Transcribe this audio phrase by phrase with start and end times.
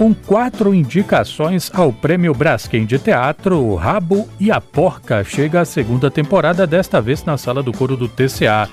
[0.00, 5.64] com quatro indicações ao Prêmio Braskem de Teatro, O Rabo e a Porca chega à
[5.66, 8.66] segunda temporada, desta vez na sala do coro do TCA.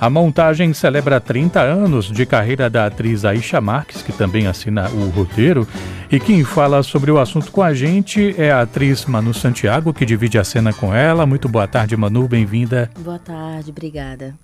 [0.00, 5.08] A montagem celebra 30 anos de carreira da atriz Aisha Marques, que também assina o
[5.10, 5.68] roteiro.
[6.10, 10.04] E quem fala sobre o assunto com a gente é a atriz Manu Santiago, que
[10.04, 11.24] divide a cena com ela.
[11.24, 12.90] Muito boa tarde, Manu, bem-vinda.
[12.98, 14.34] Boa tarde, obrigada.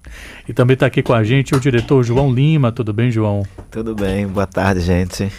[0.48, 2.70] E também está aqui com a gente o diretor João Lima.
[2.70, 3.42] Tudo bem, João?
[3.72, 5.32] Tudo bem, boa tarde, gente.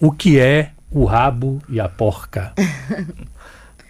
[0.00, 2.52] O que é o rabo e a porca?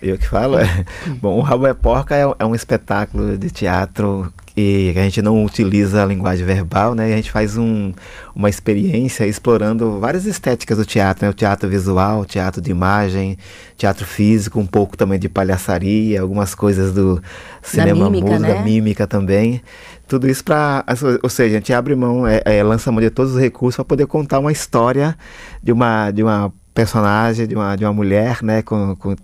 [0.00, 0.58] Eu que falo?
[0.58, 0.84] É.
[1.20, 5.44] Bom, o Rabo é Porca é, é, um espetáculo de teatro que a gente não
[5.44, 7.04] utiliza a linguagem verbal, né?
[7.04, 7.92] a gente faz um,
[8.34, 11.30] uma experiência explorando várias estéticas do teatro, né?
[11.30, 13.38] O teatro visual, teatro de imagem,
[13.76, 17.22] teatro físico, um pouco também de palhaçaria, algumas coisas do
[17.62, 18.62] cinema da mímica, música, né?
[18.64, 19.62] mímica também.
[20.08, 20.84] Tudo isso para,
[21.22, 23.84] ou seja, a gente abre mão, é, é, lança mão de todos os recursos para
[23.84, 25.16] poder contar uma história
[25.62, 29.14] de uma, de uma personagem, de uma, de uma mulher, né, com, com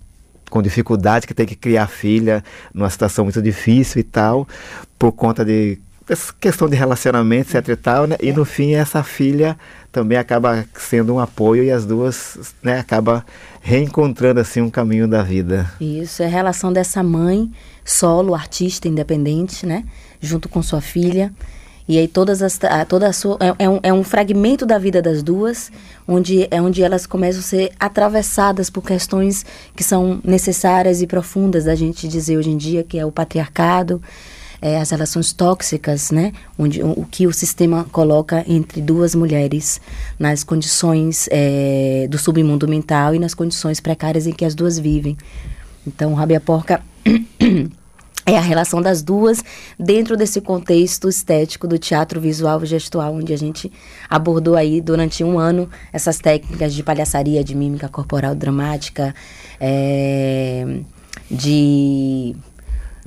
[0.54, 4.46] com dificuldade, que tem que criar filha numa situação muito difícil e tal,
[4.96, 8.16] por conta de essa questão de relacionamento, etc e tal, né?
[8.20, 9.58] E no fim essa filha
[9.90, 13.26] também acaba sendo um apoio e as duas, né, acaba
[13.62, 15.68] reencontrando assim um caminho da vida.
[15.80, 17.50] Isso, é a relação dessa mãe
[17.84, 19.84] solo, artista independente, né,
[20.20, 21.32] junto com sua filha
[21.86, 25.22] e aí todas as, toda sua, é, é, um, é um fragmento da vida das
[25.22, 25.70] duas,
[26.08, 29.44] onde é onde elas começam a ser atravessadas por questões
[29.76, 34.00] que são necessárias e profundas da gente dizer hoje em dia, que é o patriarcado,
[34.62, 36.32] é, as relações tóxicas, né?
[36.58, 39.78] Onde, o, o, que o sistema coloca entre duas mulheres
[40.18, 45.18] nas condições é, do submundo mental e nas condições precárias em que as duas vivem.
[45.86, 46.80] Então, Rabia Porca
[48.26, 49.42] é a relação das duas
[49.78, 53.70] dentro desse contexto estético do teatro visual e gestual, onde a gente
[54.08, 59.14] abordou aí durante um ano essas técnicas de palhaçaria, de mímica corporal dramática,
[59.60, 60.80] é,
[61.30, 62.34] de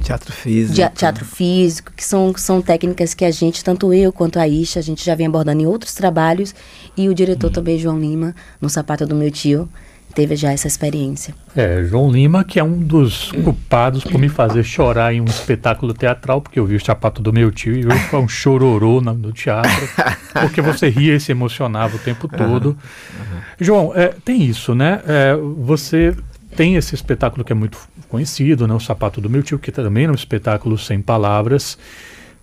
[0.04, 0.76] Teatro físico.
[0.96, 4.84] Teatro físico, que são, são técnicas que a gente, tanto eu quanto a Isha, a
[4.84, 6.54] gente já vem abordando em outros trabalhos.
[6.96, 7.54] E o diretor hum.
[7.54, 9.68] também, João Lima, no Sapato do Meu Tio,
[10.18, 11.36] teve já essa experiência.
[11.56, 15.94] É, João Lima, que é um dos culpados por me fazer chorar em um espetáculo
[15.94, 19.14] teatral, porque eu vi o sapato do meu tio e eu foi um chororô no,
[19.14, 19.88] no, teatro,
[20.42, 22.76] porque você ria e se emocionava o tempo todo.
[23.60, 25.04] João, é, tem isso, né?
[25.06, 26.16] É, você
[26.56, 27.78] tem esse espetáculo que é muito
[28.10, 28.74] conhecido, né?
[28.74, 31.78] O Sapato do Meu Tio, que também é um espetáculo sem palavras.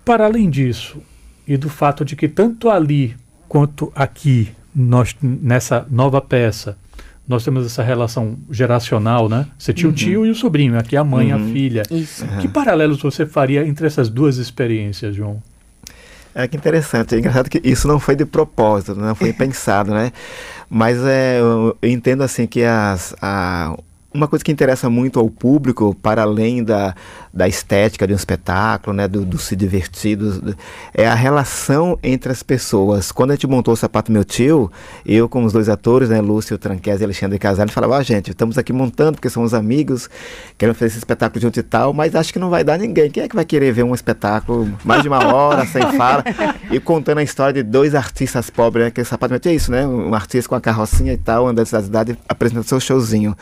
[0.05, 0.99] Para além disso,
[1.45, 3.17] e do fato de que tanto ali
[3.49, 6.77] quanto aqui, nós, nessa nova peça,
[7.27, 9.47] nós temos essa relação geracional, né?
[9.59, 9.95] Você tinha uhum.
[9.95, 11.49] o tio e o sobrinho, aqui a mãe, uhum.
[11.49, 11.83] a filha.
[11.91, 12.25] Isso.
[12.25, 12.39] Uhum.
[12.39, 15.43] Que paralelos você faria entre essas duas experiências, João?
[16.35, 20.13] É que interessante, é engraçado que isso não foi de propósito, não foi pensado, né?
[20.69, 23.77] Mas é, eu, eu entendo assim que as, a,
[24.13, 26.95] uma coisa que interessa muito ao público, para além da,
[27.35, 30.57] da estética de um espetáculo, né, do, do se divertir, do,
[30.95, 33.11] é a relação entre as pessoas.
[33.11, 34.71] Quando a gente montou o Sapato Meu Tio,
[35.05, 38.57] eu com os dois atores, né, Lúcio Tranquese e Alexandre Casale, falava, ah, gente, estamos
[38.57, 40.09] aqui montando porque somos amigos,
[40.57, 43.11] queremos fazer esse espetáculo junto e tal, mas acho que não vai dar ninguém.
[43.11, 46.23] Quem é que vai querer ver um espetáculo mais de uma hora, sem fala,
[46.71, 49.55] e contando a história de dois artistas pobres, né, que o Sapato Meu Tio é
[49.57, 53.37] isso, né, um artista com a carrocinha e tal, andando na cidade, apresentando seu showzinho.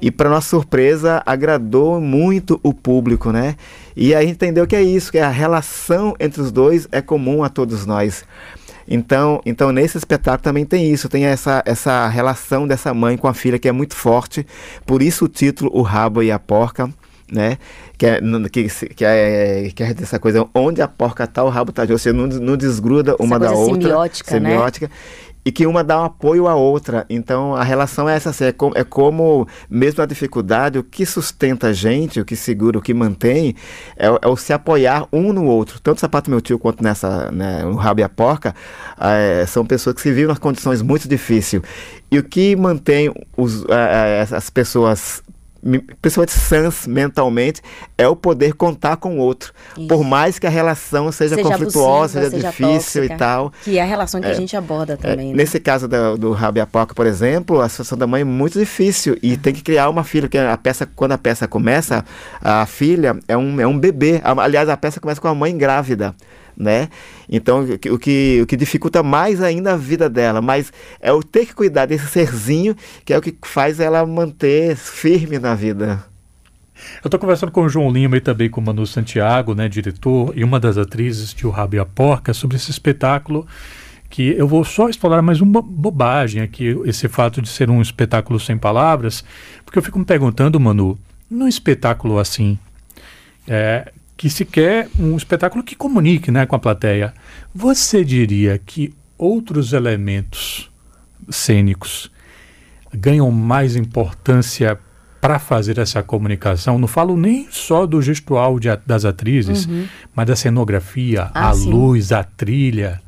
[0.00, 3.56] E para nossa surpresa, agradou muito o público, né?
[3.96, 7.42] E a gente entendeu que é isso, que a relação entre os dois é comum
[7.42, 8.24] a todos nós.
[8.88, 13.34] Então, então nesse espetáculo também tem isso, tem essa, essa relação dessa mãe com a
[13.34, 14.46] filha que é muito forte.
[14.84, 16.88] Por isso o título O Rabo e a Porca,
[17.30, 17.58] né?
[17.98, 18.20] Que é,
[18.52, 21.84] que, que é, que é essa coisa, onde a porca está, o rabo está.
[21.86, 23.82] Você não, não desgruda uma da outra.
[23.82, 24.86] Semiótica, semiótica.
[24.88, 24.92] Né?
[25.46, 27.06] e que uma dá um apoio à outra.
[27.08, 31.06] Então a relação é essa, assim, é, como, é como, mesmo na dificuldade, o que
[31.06, 33.54] sustenta a gente, o que segura, o que mantém,
[33.96, 35.78] é, é o se apoiar um no outro.
[35.78, 38.56] Tanto o Sapato Meu Tio quanto nessa, né, o Rabo e a Porca,
[39.00, 41.62] é, são pessoas que se vivem nas condições muito difíceis.
[42.10, 43.64] E o que mantém os,
[44.32, 45.22] as pessoas
[46.00, 47.60] principalmente sãs mentalmente,
[47.96, 49.52] é o poder contar com o outro.
[49.76, 49.88] Isso.
[49.88, 53.52] Por mais que a relação seja, seja conflituosa, seja, difícil tóxica, e tal.
[53.64, 55.28] Que é a relação que é, a gente aborda é, também.
[55.28, 55.36] É, né?
[55.36, 59.32] Nesse caso do, do Rabiapoca, por exemplo, a situação da mãe é muito difícil e
[59.32, 59.38] uhum.
[59.38, 62.04] tem que criar uma filha, porque a peça, quando a peça começa,
[62.40, 64.20] a filha é um, é um bebê.
[64.22, 66.14] Aliás, a peça começa com a mãe grávida
[66.56, 66.88] né?
[67.28, 71.46] Então, o que, o que dificulta mais ainda a vida dela, mas é o ter
[71.46, 72.74] que cuidar desse serzinho
[73.04, 76.04] que é o que faz ela manter firme na vida.
[77.02, 80.32] Eu estou conversando com o João Lima e também com o Manu Santiago, né, diretor
[80.36, 83.46] e uma das atrizes de O Rabo e a Porca, sobre esse espetáculo
[84.08, 88.38] que eu vou só explorar mais uma bobagem aqui, esse fato de ser um espetáculo
[88.38, 89.24] sem palavras,
[89.64, 90.98] porque eu fico me perguntando, Manu,
[91.28, 92.58] num espetáculo assim,
[93.48, 97.12] é, que se quer um espetáculo que comunique né, com a plateia,
[97.54, 100.70] você diria que outros elementos
[101.28, 102.10] cênicos
[102.92, 104.78] ganham mais importância
[105.20, 106.78] para fazer essa comunicação?
[106.78, 109.86] Não falo nem só do gestual de, das atrizes, uhum.
[110.14, 111.70] mas da cenografia, ah, a sim.
[111.70, 113.02] luz, a trilha.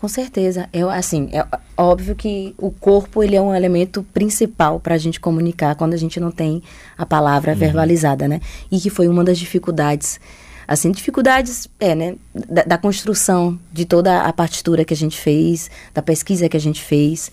[0.00, 0.68] Com certeza.
[0.72, 1.44] Eu, assim, é
[1.76, 5.96] óbvio que o corpo ele é um elemento principal para a gente comunicar quando a
[5.96, 6.62] gente não tem
[6.96, 7.58] a palavra uhum.
[7.58, 8.40] verbalizada, né?
[8.70, 10.20] E que foi uma das dificuldades
[10.68, 15.70] assim, dificuldades é, né, da, da, construção de toda a partitura que a gente fez,
[15.94, 17.32] da pesquisa que a gente fez.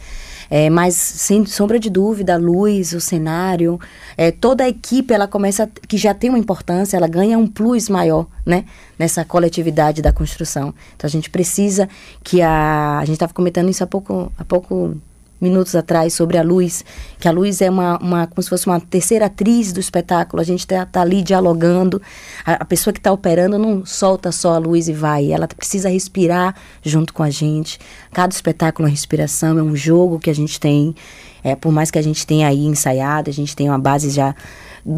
[0.50, 3.78] É, mas, sem sombra de dúvida, a luz, o cenário,
[4.16, 7.90] é, toda a equipe, ela começa, que já tem uma importância, ela ganha um plus
[7.90, 8.64] maior, né?
[8.98, 10.74] Nessa coletividade da construção.
[10.96, 11.90] Então, a gente precisa
[12.24, 13.00] que a...
[13.00, 14.96] A gente estava comentando isso há pouco, há pouco
[15.46, 16.84] minutos atrás sobre a luz,
[17.20, 20.46] que a luz é uma, uma como se fosse uma terceira atriz do espetáculo, a
[20.46, 22.02] gente está tá ali dialogando,
[22.44, 25.90] a, a pessoa que está operando não solta só a luz e vai, ela precisa
[25.90, 27.80] respirar junto com a gente.
[28.12, 30.96] Cada espetáculo é uma respiração, é um jogo que a gente tem,
[31.44, 34.36] é, por mais que a gente tenha aí ensaiado, a gente tem uma base já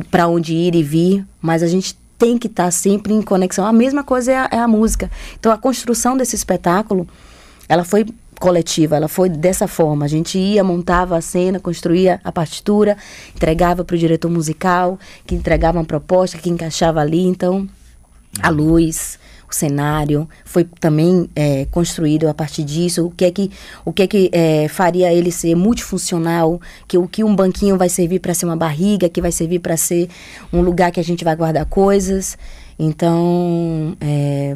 [0.10, 3.66] para onde ir e vir, mas a gente tem que estar tá sempre em conexão.
[3.66, 5.10] A mesma coisa é a, é a música.
[5.40, 7.08] Então a construção desse espetáculo,
[7.70, 8.06] ela foi
[8.40, 10.06] coletiva, ela foi dessa forma.
[10.06, 12.98] A gente ia, montava a cena, construía a partitura,
[13.36, 17.26] entregava para o diretor musical, que entregava uma proposta, que encaixava ali.
[17.26, 17.68] Então,
[18.42, 19.18] a luz,
[19.50, 23.06] o cenário foi também é, construído a partir disso.
[23.08, 23.52] O que é que,
[23.86, 26.60] o que, é que é, faria ele ser multifuncional?
[26.88, 29.78] Que o que um banquinho vai servir para ser uma barriga, que vai servir para
[29.78, 30.10] ser
[30.52, 32.38] um lugar que a gente vai guardar coisas.
[32.78, 34.56] Então, é,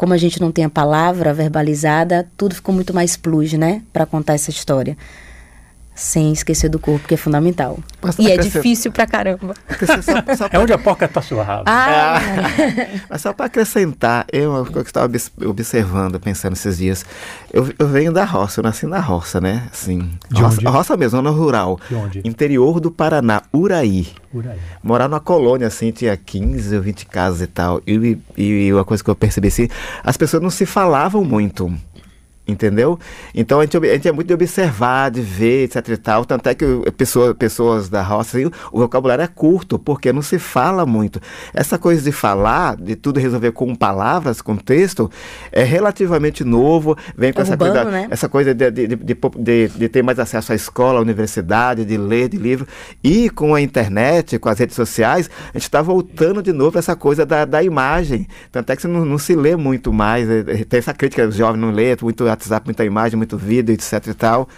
[0.00, 4.06] como a gente não tem a palavra verbalizada, tudo ficou muito mais plus, né, para
[4.06, 4.96] contar essa história.
[6.00, 7.78] Sem esquecer do corpo, que é fundamental.
[8.18, 9.52] e é difícil pra caramba.
[9.78, 10.58] Só, só pra...
[10.58, 11.64] É onde a porca tá surrada.
[11.66, 12.18] Ah,
[12.58, 13.00] é.
[13.10, 15.12] Mas só para acrescentar, eu, eu estava
[15.44, 17.04] observando, pensando esses dias,
[17.52, 19.68] eu, eu, venho da roça, eu nasci na roça, né?
[19.70, 20.66] Assim, De roça, onde?
[20.68, 21.78] roça mesmo, zona rural.
[21.86, 22.22] De onde?
[22.24, 24.08] Interior do Paraná, Uraí.
[24.32, 24.58] Uraí.
[24.82, 27.82] Morar numa colônia, assim, tinha 15 ou 20 casas e tal.
[27.86, 29.68] E, e, e uma coisa que eu percebi, assim,
[30.02, 31.70] as pessoas não se falavam muito
[32.50, 32.98] entendeu?
[33.34, 36.48] Então a gente, a gente, é muito de observar, de ver, etc e tal, tanto
[36.48, 36.64] é que
[36.96, 41.20] pessoa, pessoas da roça, assim, o vocabulário é curto, porque não se fala muito.
[41.54, 45.10] Essa coisa de falar, de tudo resolver com palavras, com texto,
[45.52, 48.08] é relativamente novo, vem com é essa, urbano, coisa, né?
[48.10, 52.28] essa coisa de, de, de, de, ter mais acesso à escola, à universidade, de ler,
[52.28, 52.66] de livro,
[53.02, 56.96] e com a internet, com as redes sociais, a gente está voltando de novo essa
[56.96, 60.40] coisa da, da imagem, tanto é que você não, não se lê muito mais, é,
[60.40, 64.06] é, tem essa crítica, os jovens não lê, muito WhatsApp, muita imagem, muito vídeo, etc
[64.08, 64.48] e tal.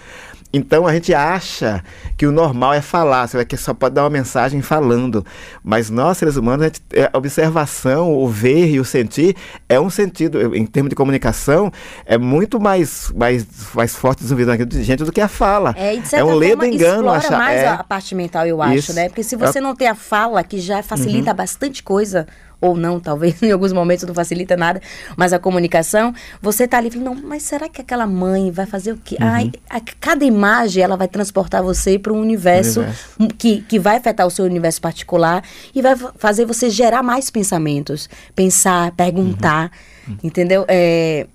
[0.52, 1.82] Então a gente acha
[2.16, 5.24] que o normal é falar, você vai que só pode dar uma mensagem falando.
[5.64, 9.34] Mas nós, seres humanos, a, gente, a é, observação, o ver e o sentir
[9.66, 11.72] é um sentido, em termos de comunicação,
[12.04, 15.74] é muito mais, mais, mais forte desenvolvido de gente do que a fala.
[15.76, 17.38] É, de é um ledo engano achar.
[17.38, 18.92] mais é, a parte mental, eu acho, isso.
[18.92, 19.08] né?
[19.08, 21.36] Porque se você não tem a fala, que já facilita uhum.
[21.36, 22.26] bastante coisa
[22.62, 24.80] ou não, talvez em alguns momentos não facilita nada,
[25.16, 28.92] mas a comunicação, você tá ali falando, não, mas será que aquela mãe vai fazer
[28.92, 29.16] o quê?
[29.20, 29.26] Uhum.
[29.26, 33.96] Ai, a, cada imagem ela vai transportar você para um universo, universo, Que, que vai
[33.96, 35.42] afetar o seu universo particular
[35.74, 39.72] e vai fazer você gerar mais pensamentos, pensar, perguntar,
[40.06, 40.16] uhum.
[40.22, 40.64] entendeu?
[40.68, 41.26] É,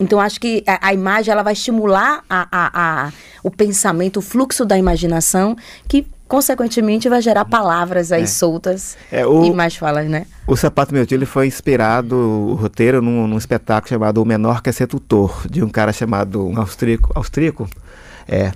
[0.00, 3.12] então acho que a, a, imagem ela vai estimular a, a, a,
[3.42, 5.54] o pensamento, o fluxo da imaginação
[5.86, 8.26] que consequentemente vai gerar palavras aí é.
[8.26, 10.24] soltas é, o, e mais falas, né?
[10.46, 14.62] O Sapato Meu Tio ele foi inspirado, o roteiro, num, num, espetáculo chamado O Menor
[14.62, 17.68] Quer Ser Tutor, de um cara chamado, um austríaco, austríaco
[18.26, 18.50] é,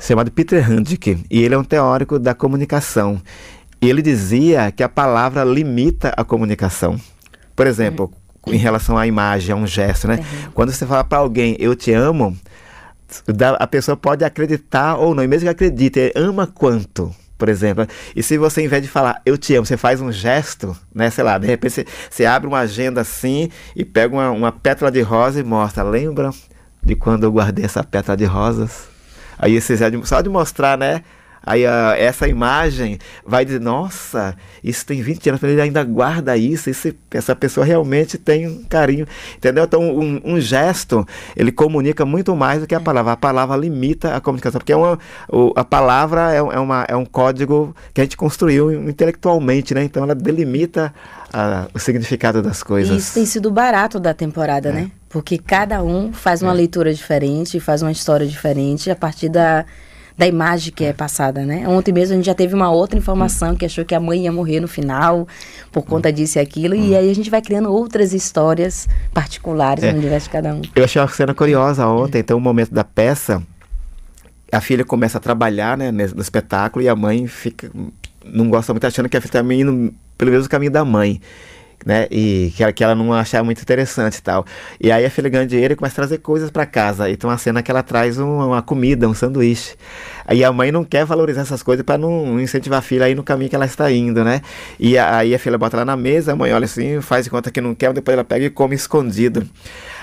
[0.00, 3.22] chamado Peter Handke, e ele é um teórico da comunicação.
[3.80, 7.00] E ele dizia que a palavra limita a comunicação.
[7.54, 8.10] Por exemplo,
[8.48, 10.16] em relação à imagem, a um gesto, né?
[10.16, 10.50] Uhum.
[10.52, 12.36] Quando você fala para alguém, eu te amo,
[13.58, 17.14] a pessoa pode acreditar ou não, e mesmo que acredite, ama quanto?
[17.40, 20.12] Por exemplo, e se você, em vez de falar eu te amo, você faz um
[20.12, 21.08] gesto, né?
[21.08, 24.90] Sei lá, de repente você, você abre uma agenda assim e pega uma, uma pétala
[24.92, 25.82] de rosa e mostra.
[25.82, 26.30] Lembra
[26.82, 28.88] de quando eu guardei essa pétala de rosas?
[29.38, 29.74] Aí você
[30.04, 31.02] só de mostrar, né?
[31.44, 36.70] Aí uh, essa imagem vai dizer, nossa, isso tem 20 anos, ele ainda guarda isso,
[37.10, 39.06] essa pessoa realmente tem um carinho,
[39.36, 39.64] entendeu?
[39.64, 43.12] Então um, um, gesto, ele comunica muito mais do que a palavra.
[43.12, 46.94] A palavra limita a comunicação, porque é uma, o, a palavra é, é, uma, é
[46.96, 49.82] um código que a gente construiu intelectualmente, né?
[49.82, 50.92] Então ela delimita
[51.32, 52.96] a, o significado das coisas.
[52.96, 54.72] Isso tem sido barato da temporada, é.
[54.72, 54.90] né?
[55.08, 56.56] Porque cada um faz uma é.
[56.56, 59.64] leitura diferente, faz uma história diferente a partir da
[60.20, 61.66] da imagem que é passada, né?
[61.66, 64.30] Ontem mesmo a gente já teve uma outra informação que achou que a mãe ia
[64.30, 65.26] morrer no final
[65.72, 69.90] por conta disso e aquilo, e aí a gente vai criando outras histórias particulares é.
[69.92, 70.60] no universo de cada um.
[70.76, 73.42] Eu achei uma cena curiosa ontem, então o momento da peça,
[74.52, 77.70] a filha começa a trabalhar, né, no espetáculo e a mãe fica
[78.22, 81.18] não gosta muito achando que a filha está indo pelo mesmo caminho da mãe
[81.84, 82.06] né?
[82.10, 84.44] E que, que ela não achava muito interessante e tal.
[84.80, 87.08] E aí a filha ganha dinheiro e começa a trazer coisas para casa.
[87.08, 89.74] E tem uma cena que ela traz um, uma comida, um sanduíche.
[90.26, 93.22] Aí a mãe não quer valorizar essas coisas para não incentivar a filha aí no
[93.22, 94.42] caminho que ela está indo, né?
[94.78, 97.50] E aí a filha bota lá na mesa, a mãe olha assim, faz de conta
[97.50, 99.46] que não quer, depois ela pega e come escondido.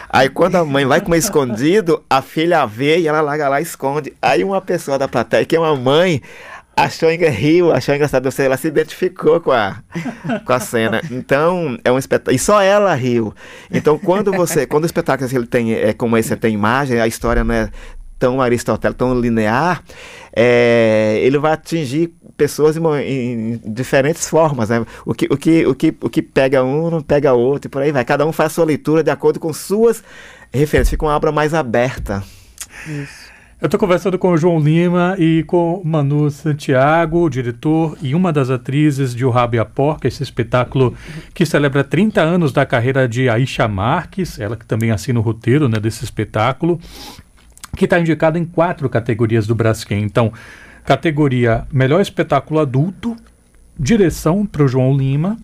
[0.10, 3.64] Aí quando a mãe vai comer escondido, a filha vê e ela larga lá e
[3.64, 4.14] esconde.
[4.22, 6.22] Aí uma pessoa da plateia, que é uma mãe,
[6.78, 9.82] achou riu, achou engraçado, ela se identificou com a,
[10.46, 11.02] com a cena.
[11.10, 12.36] Então, é um espetáculo.
[12.36, 13.34] E só ela riu.
[13.72, 14.68] Então, quando você.
[14.68, 17.70] Quando o espetáculo ele tem, é como esse, tem imagem, a história não é
[18.20, 19.84] tão aristotélica, tão linear,
[20.36, 24.70] é, ele vai atingir pessoas em, em, diferentes formas.
[24.70, 24.86] Né?
[25.06, 27.82] O, que, o, que, o, que, o que pega um não pega outro e por
[27.82, 28.06] aí vai.
[28.06, 30.04] Cada um faz a sua leitura de acordo com suas
[30.52, 30.90] referências.
[30.90, 32.24] Fica uma obra mais aberta.
[32.88, 33.37] Isso.
[33.60, 38.32] Eu estou conversando com o João Lima e com Manu Santiago, o diretor e uma
[38.32, 40.94] das atrizes de O Rabo e a Porca, esse espetáculo
[41.34, 45.68] que celebra 30 anos da carreira de Aisha Marques, ela que também assina o roteiro
[45.68, 46.80] né, desse espetáculo,
[47.76, 50.04] que está indicado em quatro categorias do Braskem.
[50.04, 50.32] Então,
[50.86, 53.18] categoria Melhor Espetáculo Adulto,
[53.78, 55.36] direção para o João Lima,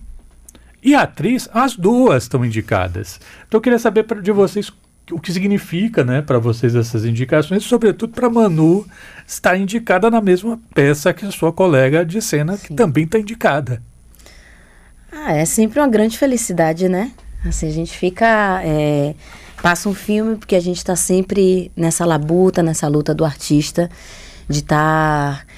[0.84, 3.20] e atriz, as duas estão indicadas.
[3.48, 4.72] Então eu queria saber de vocês
[5.12, 8.86] o que significa né, para vocês essas indicações, sobretudo para Manu
[9.28, 12.68] estar indicada na mesma peça que a sua colega de cena, Sim.
[12.68, 13.82] que também está indicada.
[15.12, 17.12] Ah, é sempre uma grande felicidade, né?
[17.46, 18.62] Assim, a gente fica.
[18.64, 19.14] É,
[19.62, 23.90] passa um filme porque a gente está sempre nessa labuta, nessa luta do artista,
[24.50, 25.46] de estar.
[25.46, 25.54] Tá,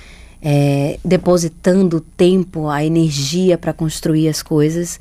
[0.47, 4.99] é, depositando o tempo, a energia para construir as coisas.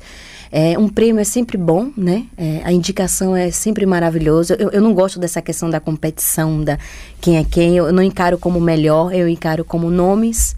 [0.57, 2.27] É, um prêmio é sempre bom, né?
[2.37, 4.55] É, a indicação é sempre maravilhosa.
[4.57, 6.79] Eu, eu, não gosto dessa questão da competição, da
[7.19, 7.75] quem é quem.
[7.75, 10.55] Eu, não encaro como melhor, eu encaro como nomes.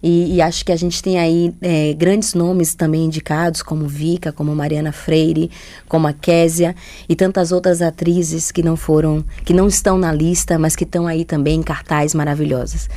[0.00, 4.30] E, e acho que a gente tem aí é, grandes nomes também indicados, como Vika,
[4.30, 5.50] como Mariana Freire,
[5.88, 6.76] como a Késia
[7.08, 11.08] e tantas outras atrizes que não foram, que não estão na lista, mas que estão
[11.08, 12.88] aí também em cartaz maravilhosas.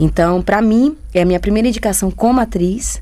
[0.00, 3.00] Então, para mim, é a minha primeira indicação como atriz.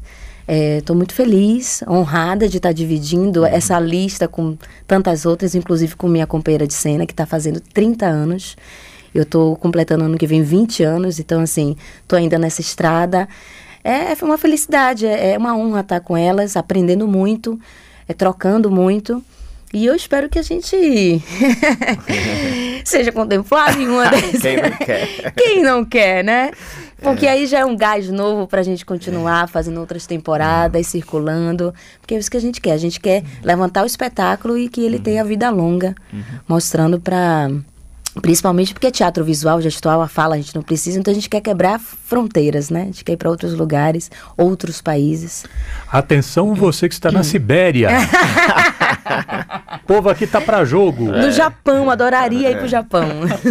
[0.49, 4.57] Estou é, muito feliz, honrada de estar tá dividindo essa lista com
[4.87, 8.57] tantas outras, inclusive com minha companheira de cena, que está fazendo 30 anos.
[9.15, 13.29] Eu estou completando ano que vem 20 anos, então, assim, estou ainda nessa estrada.
[13.85, 17.61] É, é uma felicidade, é, é uma honra estar com elas, aprendendo muito,
[18.09, 19.23] é, trocando muito.
[19.73, 20.77] E eu espero que a gente
[22.85, 24.43] seja contemplado em uma dessas.
[24.43, 25.33] Quem não quer?
[25.35, 26.51] Quem não quer, né?
[27.01, 27.31] Porque é.
[27.31, 29.47] aí já é um gás novo para a gente continuar é.
[29.47, 31.75] fazendo outras temporadas, circulando.
[32.01, 32.73] Porque é isso que a gente quer.
[32.73, 35.03] A gente quer levantar o espetáculo e que ele uhum.
[35.03, 36.23] tenha vida longa, uhum.
[36.47, 37.51] mostrando para
[38.21, 41.31] Principalmente porque é teatro visual, gestual, a fala a gente não precisa, então a gente
[41.31, 42.83] quer quebrar fronteiras, né?
[42.83, 45.47] A gente quer ir para outros lugares, outros países.
[45.91, 47.89] Atenção você que está na Sibéria.
[49.75, 51.05] o povo aqui tá para jogo.
[51.05, 51.31] No é.
[51.31, 53.09] Japão, adoraria ir para o Japão.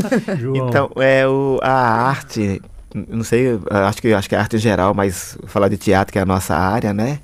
[0.56, 2.62] então, é o, a arte,
[2.94, 6.20] não sei, acho que, acho que é arte em geral, mas falar de teatro, que
[6.20, 7.20] é a nossa área, né?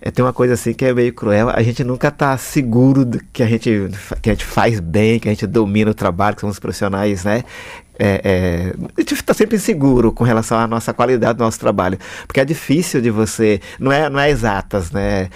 [0.00, 1.50] é, tem uma coisa assim que é meio cruel.
[1.50, 3.90] A gente nunca está seguro do que a gente
[4.22, 7.44] que a gente faz bem, que a gente domina o trabalho, que somos profissionais, né?
[8.02, 11.98] É, é, a gente está sempre inseguro com relação à nossa qualidade do nosso trabalho,
[12.26, 15.28] porque é difícil de você, não é, não é exatas, né?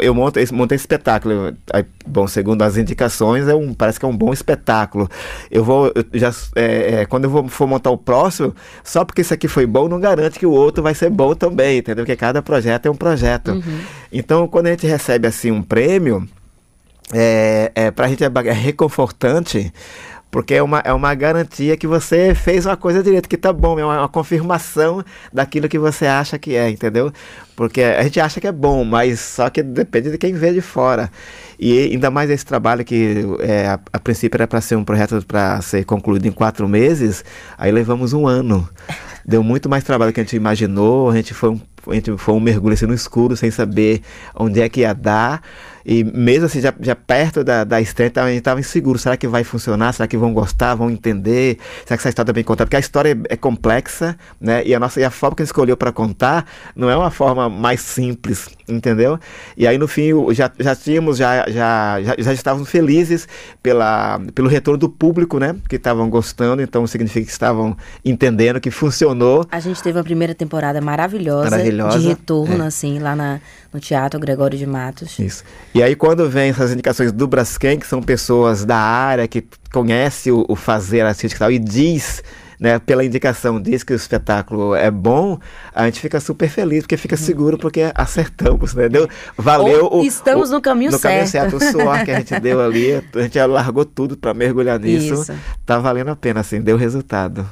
[0.00, 4.08] eu monto, montei esse espetáculo, aí, bom, segundo as indicações, é um, parece que é
[4.08, 5.10] um bom espetáculo.
[5.50, 9.20] Eu vou, eu já, é, é, quando eu vou, for montar o próximo, só porque
[9.20, 12.06] isso aqui foi bom, não garante que o outro vai ser bom também, entendeu?
[12.06, 13.52] Porque cada projeto é um projeto.
[13.52, 13.80] Uhum.
[14.10, 16.26] Então, quando a gente recebe assim um prêmio,
[17.12, 19.70] é, é, para a gente é, é reconfortante
[20.36, 23.80] porque é uma, é uma garantia que você fez uma coisa direito, que tá bom,
[23.80, 25.02] é uma, uma confirmação
[25.32, 27.10] daquilo que você acha que é, entendeu?
[27.56, 30.60] Porque a gente acha que é bom, mas só que depende de quem vê de
[30.60, 31.10] fora.
[31.58, 35.24] E ainda mais esse trabalho que é, a, a princípio era para ser um projeto
[35.26, 37.24] para ser concluído em quatro meses,
[37.56, 38.68] aí levamos um ano.
[39.24, 42.14] Deu muito mais trabalho do que a gente imaginou, a gente foi um, a gente
[42.18, 44.02] foi um mergulho assim no escuro, sem saber
[44.34, 45.40] onde é que ia dar.
[45.88, 48.98] E mesmo assim, já, já perto da, da estreia, a gente estava inseguro.
[48.98, 49.92] Será que vai funcionar?
[49.92, 50.74] Será que vão gostar?
[50.74, 51.58] Vão entender?
[51.84, 52.66] Será que essa história bem contada?
[52.66, 54.66] Porque a história é, é complexa, né?
[54.66, 57.12] E a, nossa, e a forma que a gente escolheu para contar não é uma
[57.12, 59.16] forma mais simples, entendeu?
[59.56, 63.28] E aí, no fim, já, já tínhamos, já, já, já, já estávamos felizes
[63.62, 65.54] pela, pelo retorno do público, né?
[65.68, 69.46] Que estavam gostando, então significa que estavam entendendo que funcionou.
[69.52, 72.66] A gente teve uma primeira temporada maravilhosa, maravilhosa de retorno, é.
[72.66, 73.40] assim, lá na,
[73.72, 75.16] no Teatro Gregório de Matos.
[75.20, 75.44] Isso.
[75.76, 80.32] E aí, quando vem essas indicações do Braskem, que são pessoas da área, que conhece
[80.32, 82.22] o, o fazer artístico e tal, e diz,
[82.58, 85.38] né, pela indicação, diz que o espetáculo é bom,
[85.74, 88.88] a gente fica super feliz, porque fica seguro, porque acertamos, né?
[88.88, 89.06] Deu,
[89.36, 91.12] valeu Ou estamos o, no caminho no certo.
[91.12, 91.56] caminho certo.
[91.56, 95.12] O suor que a gente deu ali, a gente largou tudo para mergulhar nisso.
[95.12, 95.34] Isso.
[95.66, 97.46] Tá valendo a pena, assim, deu resultado.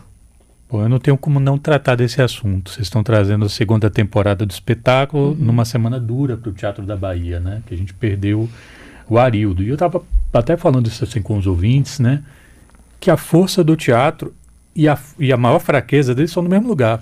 [0.69, 2.71] Bom, eu não tenho como não tratar desse assunto.
[2.71, 5.35] Vocês estão trazendo a segunda temporada do espetáculo uhum.
[5.35, 7.63] numa semana dura para o Teatro da Bahia, né?
[7.67, 8.49] Que a gente perdeu
[9.09, 9.63] o Arildo.
[9.63, 10.03] E eu estava
[10.33, 12.23] até falando isso assim com os ouvintes, né?
[12.99, 14.35] Que a força do teatro
[14.75, 17.01] e a, e a maior fraqueza deles são no mesmo lugar.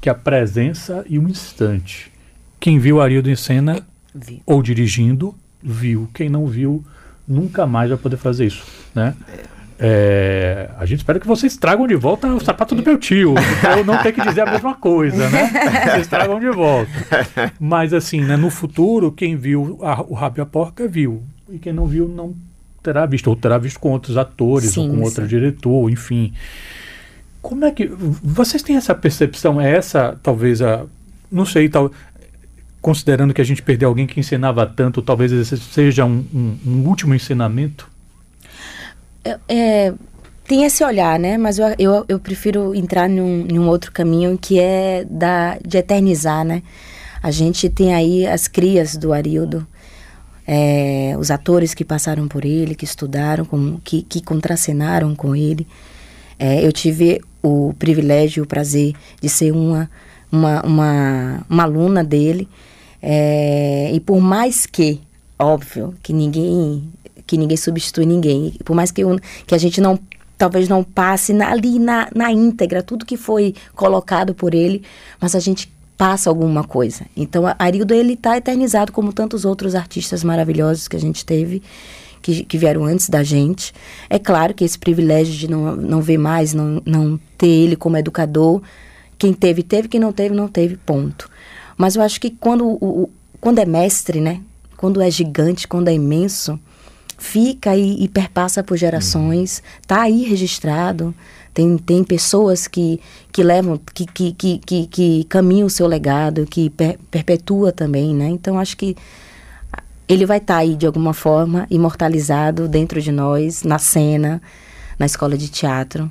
[0.00, 2.12] Que a presença e o instante.
[2.60, 4.42] Quem viu o Arildo em cena Vi.
[4.46, 6.08] ou dirigindo, viu.
[6.14, 6.84] Quem não viu,
[7.26, 8.64] nunca mais vai poder fazer isso,
[8.94, 9.14] né?
[9.28, 9.55] É.
[9.78, 13.34] É, a gente espera que vocês tragam de volta o sapato do meu tio,
[13.76, 15.50] eu não ter que dizer a mesma coisa, né?
[15.92, 16.90] Vocês tragam de volta.
[17.60, 21.74] Mas assim, né, no futuro, quem viu a, o Rabi a Porca viu, e quem
[21.74, 22.34] não viu não
[22.82, 25.02] terá visto, ou terá visto com outros atores, sim, ou com sim.
[25.02, 26.32] outro diretor, enfim.
[27.42, 27.86] Como é que.
[27.86, 29.60] Vocês têm essa percepção?
[29.60, 30.86] É essa, talvez, a.
[31.30, 31.90] Não sei, tal,
[32.80, 36.88] considerando que a gente perdeu alguém que ensinava tanto, talvez esse seja um, um, um
[36.88, 37.90] último ensinamento?
[39.48, 39.92] É,
[40.46, 41.36] tem esse olhar, né?
[41.36, 46.44] Mas eu, eu, eu prefiro entrar num, num outro caminho que é da, de eternizar,
[46.44, 46.62] né?
[47.22, 49.66] A gente tem aí as crias do Arildo,
[50.46, 55.66] é, os atores que passaram por ele, que estudaram, com, que, que contracenaram com ele.
[56.38, 59.90] É, eu tive o privilégio, o prazer de ser uma,
[60.30, 62.48] uma, uma, uma aluna dele.
[63.02, 65.00] É, e por mais que,
[65.38, 66.88] óbvio, que ninguém
[67.26, 68.54] que ninguém substitui ninguém.
[68.64, 69.98] Por mais que, eu, que a gente não
[70.36, 74.82] talvez não passe na, ali na, na íntegra tudo que foi colocado por ele,
[75.20, 77.06] mas a gente passa alguma coisa.
[77.16, 81.62] Então, Arildo ele está eternizado como tantos outros artistas maravilhosos que a gente teve.
[82.22, 83.72] Que, que, vieram antes da gente.
[84.10, 87.96] É claro que esse privilégio de não, não ver mais, não, não ter ele como
[87.96, 88.60] educador,
[89.16, 91.30] quem teve, teve, quem não teve, não teve, ponto.
[91.76, 94.40] Mas eu acho que quando, o, o quando é mestre, né?
[94.76, 96.58] Quando é gigante, quando é imenso,
[97.18, 101.14] fica e, e perpassa por gerações, está aí registrado.
[101.52, 103.00] Tem, tem pessoas que,
[103.32, 108.28] que levam, que, que, que, que, caminham o seu legado, que per, perpetua também, né?
[108.28, 108.94] Então, acho que
[110.06, 114.42] ele vai estar tá aí, de alguma forma, imortalizado dentro de nós, na cena,
[114.98, 116.10] na escola de teatro.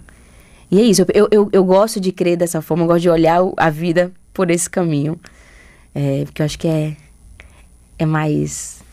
[0.71, 3.39] E é isso, eu, eu, eu gosto de crer dessa forma, eu gosto de olhar
[3.55, 5.19] a vida por esse caminho.
[5.93, 6.97] É, porque eu acho que é,
[7.99, 8.83] é mais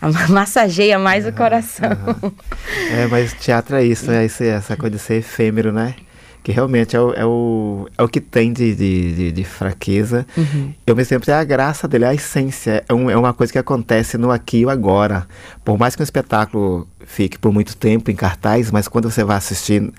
[0.28, 1.90] massageia mais o coração.
[2.22, 2.32] Uhum.
[2.90, 5.94] É, mas teatro é isso, é esse, essa coisa de ser efêmero, né?
[6.42, 10.26] Que realmente é o, é o, é o que tem de, de, de, de fraqueza.
[10.36, 10.72] Uhum.
[10.86, 12.82] E ao mesmo tempo é a graça dele, é a essência.
[12.88, 15.26] É, um, é uma coisa que acontece no aqui e agora.
[15.62, 19.36] Por mais que um espetáculo fique por muito tempo em cartaz, mas quando você vai
[19.36, 19.92] assistir,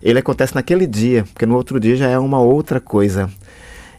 [0.00, 3.28] ele acontece naquele dia, porque no outro dia já é uma outra coisa.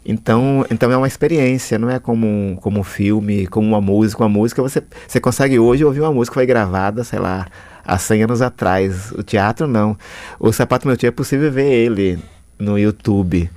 [0.06, 4.24] Então, então é uma experiência, não é como um, como um filme, como uma música.
[4.24, 7.48] Uma música você, você consegue hoje ouvir uma música que foi gravada, sei lá,
[7.86, 9.12] há 100 anos atrás.
[9.12, 9.98] O teatro não.
[10.40, 12.20] O Sapato Meu Tio é possível ver ele
[12.58, 13.50] no YouTube.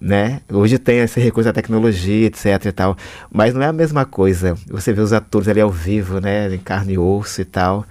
[0.00, 0.40] Né?
[0.52, 2.96] Hoje tem esse recurso da tecnologia, etc e tal,
[3.32, 4.54] mas não é a mesma coisa.
[4.68, 7.86] Você vê os atores ali ao vivo, né, em carne e osso e tal.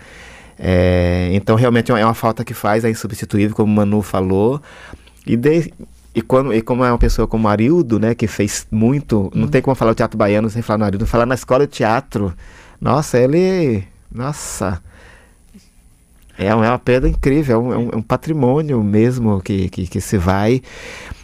[0.59, 4.61] É, então realmente é uma é falta que faz, é insubstituível, como o Manu falou.
[5.25, 5.73] E, de,
[6.15, 9.61] e, quando, e como é uma pessoa como Arildo, né, que fez muito, não tem
[9.61, 12.33] como falar o teatro baiano sem falar no Arildo, falar na escola de teatro.
[12.79, 13.83] Nossa, ele.
[14.11, 14.81] Nossa.
[16.37, 20.01] É uma perda incrível, é um, é um, é um patrimônio mesmo que, que, que,
[20.01, 20.63] se vai.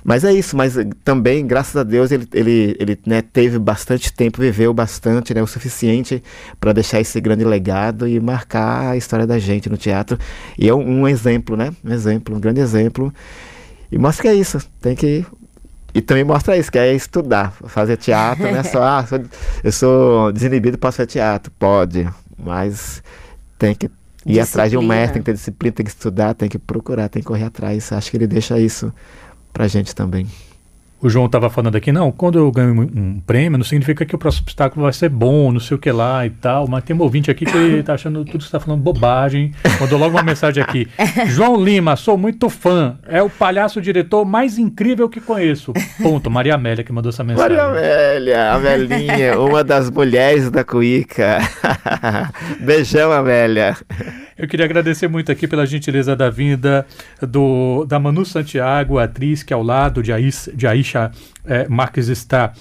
[0.04, 4.40] Mas é isso, mas também, graças a Deus, ele, ele, ele né, teve bastante tempo,
[4.40, 6.24] viveu bastante, né, o suficiente
[6.60, 10.18] para deixar esse grande legado e marcar a história da gente no teatro.
[10.58, 11.74] E é um, um exemplo, né?
[11.84, 13.12] Um exemplo, um grande exemplo.
[13.92, 15.26] E mostra que é isso, tem que
[15.94, 19.06] e também mostra isso, que é estudar, fazer teatro, não é só, ah,
[19.64, 21.52] eu sou desinibido, posso fazer teatro.
[21.58, 23.02] Pode, mas
[23.58, 23.90] tem que ir
[24.26, 24.44] disciplina.
[24.44, 27.22] atrás de um mestre, tem que ter disciplina, tem que estudar, tem que procurar, tem
[27.22, 27.92] que correr atrás.
[27.92, 28.94] Acho que ele deixa isso
[29.52, 30.28] pra gente também
[31.02, 34.18] o João estava falando aqui, não, quando eu ganho um, prêmio, não significa que o
[34.18, 37.02] próximo obstáculo vai ser bom, não sei o que lá e tal, mas tem um
[37.02, 39.54] ouvinte aqui que está achando tudo que está falando bobagem.
[39.80, 40.88] Mandou logo uma mensagem aqui.
[41.28, 45.74] João Lima, sou muito fã, é o palhaço diretor mais incrível que conheço.
[46.02, 46.30] Ponto.
[46.30, 47.58] Maria Amélia que mandou essa mensagem.
[47.58, 51.40] Maria Amélia, a velhinha, uma das mulheres da Cuíca.
[52.60, 53.76] Beijão, Amélia.
[54.40, 56.88] Eu queria agradecer muito aqui pela gentileza da vinda
[57.22, 61.12] do, da Manu Santiago, atriz que ao lado de, Ais, de Aisha
[61.46, 62.54] é, Marques está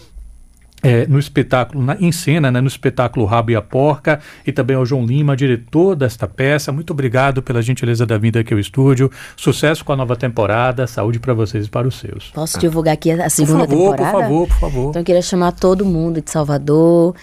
[0.82, 4.76] é, no espetáculo, na, em cena, né, no espetáculo Rabo e a Porca, e também
[4.76, 6.72] ao João Lima, diretor desta peça.
[6.72, 9.08] Muito obrigado pela gentileza da vinda aqui ao estúdio.
[9.36, 12.32] Sucesso com a nova temporada, saúde para vocês e para os seus.
[12.34, 14.12] Posso divulgar aqui a segunda por favor, temporada?
[14.12, 14.90] Por favor, por favor.
[14.90, 17.14] Então eu queria chamar todo mundo de Salvador,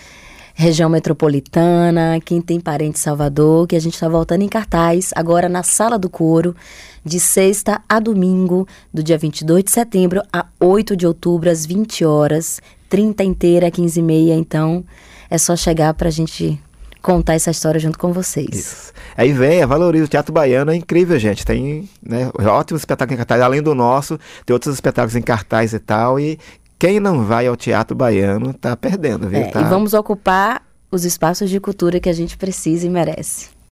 [0.57, 5.49] região metropolitana, quem tem parente em Salvador, que a gente está voltando em cartaz, agora
[5.49, 6.55] na Sala do Coro,
[7.03, 12.05] de sexta a domingo, do dia 22 de setembro a 8 de outubro, às 20
[12.05, 14.83] horas, 30 inteira, 15 e meia, então
[15.29, 16.57] é só chegar para a gente
[17.01, 18.49] contar essa história junto com vocês.
[18.51, 18.93] Isso.
[19.15, 21.45] Aí vem, valoriza o Teatro Baiano, é incrível, gente.
[21.45, 25.79] Tem né, ótimos espetáculos em cartaz, além do nosso, tem outros espetáculos em cartaz e
[25.79, 26.39] tal, e
[26.77, 29.39] quem não vai ao teatro baiano está perdendo, viu?
[29.39, 29.61] É, tá...
[29.61, 33.54] E vamos ocupar os espaços de cultura que a gente precisa e merece.